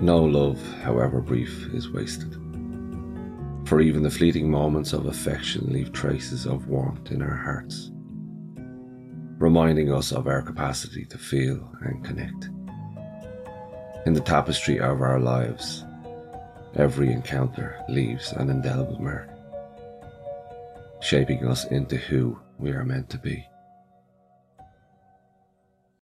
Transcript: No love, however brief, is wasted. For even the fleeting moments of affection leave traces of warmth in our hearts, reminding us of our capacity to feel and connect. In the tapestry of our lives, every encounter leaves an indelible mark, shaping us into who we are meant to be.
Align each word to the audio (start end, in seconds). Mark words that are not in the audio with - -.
No 0.00 0.22
love, 0.22 0.60
however 0.82 1.22
brief, 1.22 1.72
is 1.72 1.90
wasted. 1.90 2.34
For 3.66 3.80
even 3.80 4.02
the 4.02 4.10
fleeting 4.10 4.50
moments 4.50 4.92
of 4.92 5.06
affection 5.06 5.72
leave 5.72 5.90
traces 5.90 6.44
of 6.44 6.68
warmth 6.68 7.10
in 7.10 7.22
our 7.22 7.34
hearts, 7.34 7.90
reminding 9.38 9.90
us 9.90 10.12
of 10.12 10.26
our 10.26 10.42
capacity 10.42 11.06
to 11.06 11.16
feel 11.16 11.66
and 11.80 12.04
connect. 12.04 12.50
In 14.04 14.12
the 14.12 14.20
tapestry 14.20 14.78
of 14.78 15.00
our 15.00 15.18
lives, 15.18 15.82
every 16.74 17.10
encounter 17.10 17.82
leaves 17.88 18.32
an 18.32 18.50
indelible 18.50 19.00
mark, 19.00 19.30
shaping 21.00 21.46
us 21.46 21.64
into 21.68 21.96
who 21.96 22.38
we 22.58 22.70
are 22.70 22.84
meant 22.84 23.08
to 23.10 23.18
be. 23.18 23.46